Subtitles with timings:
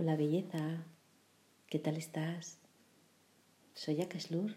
[0.00, 0.84] Hola belleza,
[1.66, 2.60] ¿qué tal estás?
[3.74, 4.54] Soy Akeslur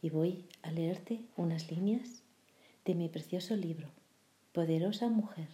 [0.00, 2.22] y voy a leerte unas líneas
[2.84, 3.90] de mi precioso libro,
[4.52, 5.48] Poderosa Mujer,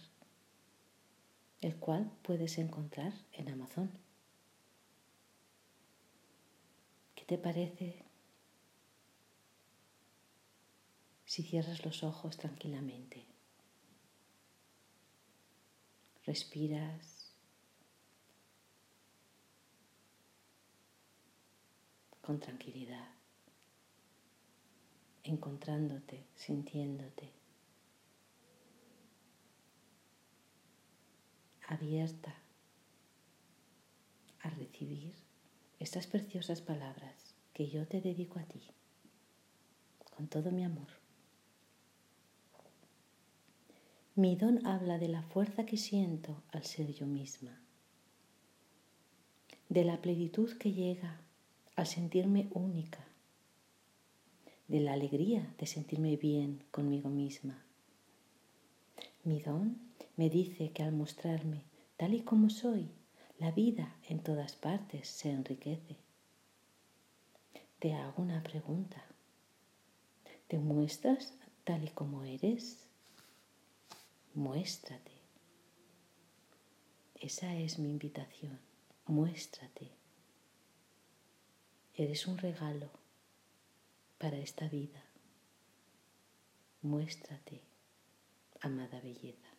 [1.61, 3.89] el cual puedes encontrar en Amazon.
[7.15, 8.05] ¿Qué te parece
[11.25, 13.25] si cierras los ojos tranquilamente?
[16.27, 17.22] Respiras
[22.23, 23.09] con tranquilidad,
[25.23, 27.33] encontrándote, sintiéndote,
[31.67, 32.33] abierta
[34.39, 35.13] a recibir
[35.79, 38.61] estas preciosas palabras que yo te dedico a ti,
[40.15, 40.87] con todo mi amor.
[44.15, 47.59] Mi don habla de la fuerza que siento al ser yo misma,
[49.67, 51.22] de la plenitud que llega
[51.83, 53.05] al sentirme única,
[54.69, 57.61] de la alegría de sentirme bien conmigo misma.
[59.25, 59.77] Mi don
[60.15, 61.65] me dice que al mostrarme
[61.97, 62.89] tal y como soy,
[63.37, 65.97] la vida en todas partes se enriquece.
[67.79, 69.03] Te hago una pregunta.
[70.47, 71.33] ¿Te muestras
[71.65, 72.87] tal y como eres?
[74.33, 75.11] Muéstrate.
[77.15, 78.57] Esa es mi invitación.
[79.05, 80.02] Muéstrate.
[81.95, 82.89] Eres un regalo
[84.17, 85.03] para esta vida.
[86.81, 87.61] Muéstrate,
[88.61, 89.52] amada belleza.